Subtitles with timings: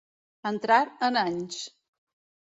[0.51, 1.59] Entrar en anys.